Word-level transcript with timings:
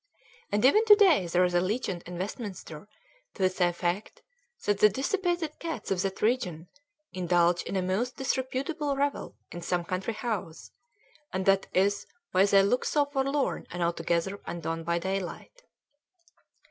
And 0.51 0.65
even 0.65 0.83
to 0.85 0.95
day 0.95 1.27
there 1.27 1.43
is 1.43 1.53
a 1.53 1.61
legend 1.61 2.01
in 2.07 2.17
Westminster 2.17 2.87
to 3.35 3.47
the 3.47 3.67
effect 3.67 4.23
that 4.65 4.79
the 4.79 4.89
dissipated 4.89 5.59
cats 5.59 5.91
of 5.91 6.01
that 6.01 6.23
region 6.23 6.69
indulge 7.13 7.61
in 7.61 7.75
a 7.75 7.83
most 7.83 8.17
disreputable 8.17 8.95
revel 8.95 9.35
in 9.51 9.61
some 9.61 9.85
country 9.85 10.15
house, 10.15 10.71
and 11.31 11.45
that 11.45 11.67
is 11.71 12.07
why 12.31 12.47
they 12.47 12.63
look 12.63 12.83
so 12.83 13.05
forlorn 13.05 13.67
and 13.69 13.83
altogether 13.83 14.41
undone 14.47 14.83
by 14.83 14.97
daylight. 14.97 15.61